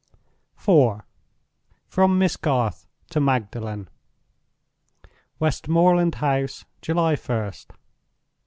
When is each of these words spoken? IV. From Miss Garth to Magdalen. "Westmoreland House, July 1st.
IV. 0.57 1.01
From 1.87 2.17
Miss 2.17 2.35
Garth 2.35 2.87
to 3.11 3.19
Magdalen. 3.19 3.87
"Westmoreland 5.37 6.15
House, 6.15 6.65
July 6.81 7.13
1st. 7.13 7.67